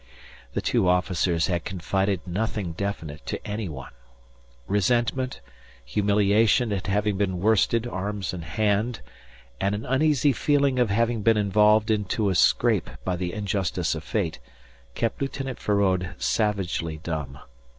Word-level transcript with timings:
The 0.53 0.63
two 0.63 0.89
officers 0.89 1.45
had 1.45 1.63
confided 1.63 2.25
nothing 2.25 2.71
definite 2.71 3.23
to 3.27 3.47
any 3.47 3.69
one. 3.69 3.91
Resentment, 4.65 5.41
humiliation 5.85 6.73
at 6.73 6.87
having 6.87 7.17
been 7.17 7.39
worsted 7.39 7.85
arms 7.85 8.33
in 8.33 8.41
hand, 8.41 9.01
and 9.59 9.75
an 9.75 9.85
uneasy 9.85 10.33
feeling 10.33 10.79
of 10.79 10.89
having 10.89 11.21
been 11.21 11.37
involved 11.37 11.91
into 11.91 12.29
a 12.29 12.33
scrape 12.33 12.89
by 13.05 13.15
the 13.15 13.31
injustice 13.31 13.93
of 13.93 14.03
fate, 14.03 14.39
kept 14.95 15.21
Lieutenant 15.21 15.59
Feraud 15.59 16.15
savagely 16.17 16.97
dumb. 16.97 17.37